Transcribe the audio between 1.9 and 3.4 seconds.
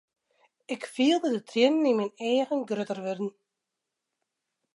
yn myn eagen grutter wurden.